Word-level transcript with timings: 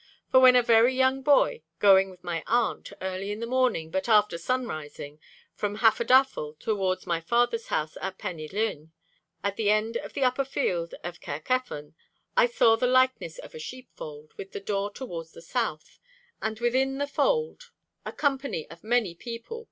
For 0.31 0.39
when 0.39 0.55
a 0.55 0.63
very 0.63 0.95
young 0.95 1.21
boy, 1.21 1.61
going 1.77 2.09
with 2.09 2.23
my 2.23 2.41
aunt, 2.47 2.91
early 3.01 3.31
in 3.31 3.39
the 3.39 3.45
morning, 3.45 3.91
but 3.91 4.09
after 4.09 4.35
sun 4.39 4.65
rising, 4.65 5.19
from 5.53 5.75
Hafodafel 5.77 6.55
towards 6.59 7.05
my 7.05 7.21
father's 7.21 7.67
house 7.67 7.95
at 8.01 8.17
Pen 8.17 8.37
y 8.37 8.49
Llwyn, 8.51 8.89
at 9.43 9.57
the 9.57 9.69
end 9.69 9.97
of 9.97 10.13
the 10.13 10.23
upper 10.23 10.43
field 10.43 10.95
of 11.03 11.21
Cae'r 11.21 11.41
Cefn,... 11.43 11.93
I 12.35 12.47
saw 12.47 12.75
the 12.75 12.87
likeness 12.87 13.37
of 13.37 13.53
a 13.53 13.59
sheepfold, 13.59 14.33
with 14.37 14.53
the 14.53 14.59
door 14.59 14.89
towards 14.91 15.33
the 15.33 15.41
south,... 15.43 15.99
and 16.41 16.59
within 16.59 16.97
the 16.97 17.05
fold 17.05 17.69
a 18.03 18.11
company 18.11 18.67
of 18.71 18.83
many 18.83 19.13
people. 19.13 19.59